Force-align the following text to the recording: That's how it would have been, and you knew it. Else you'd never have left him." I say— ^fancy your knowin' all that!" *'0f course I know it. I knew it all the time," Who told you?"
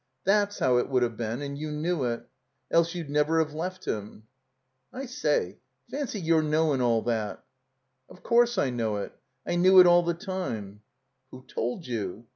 That's 0.23 0.57
how 0.57 0.77
it 0.77 0.89
would 0.89 1.03
have 1.03 1.15
been, 1.15 1.43
and 1.43 1.55
you 1.55 1.69
knew 1.69 2.05
it. 2.05 2.27
Else 2.71 2.95
you'd 2.95 3.11
never 3.11 3.37
have 3.37 3.53
left 3.53 3.85
him." 3.85 4.23
I 4.91 5.05
say— 5.05 5.59
^fancy 5.93 6.19
your 6.25 6.41
knowin' 6.41 6.81
all 6.81 7.03
that!" 7.03 7.43
*'0f 8.09 8.23
course 8.23 8.57
I 8.57 8.71
know 8.71 8.95
it. 8.97 9.11
I 9.45 9.57
knew 9.57 9.79
it 9.79 9.85
all 9.85 10.01
the 10.01 10.15
time," 10.15 10.81
Who 11.29 11.43
told 11.45 11.85
you?" 11.85 12.25